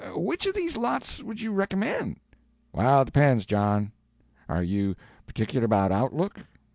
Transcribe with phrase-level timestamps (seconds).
[0.15, 2.19] Which of these lots would you recommend?"
[2.73, 3.91] "Well, it depends, John.
[4.49, 4.95] Are you
[5.27, 6.39] particular about outlook?"